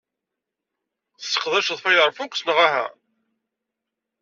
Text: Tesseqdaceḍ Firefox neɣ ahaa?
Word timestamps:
Tesseqdaceḍ 1.19 1.79
Firefox 1.83 2.33
neɣ 2.43 2.57
ahaa? 2.65 2.89